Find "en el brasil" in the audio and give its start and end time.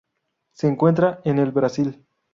1.25-2.03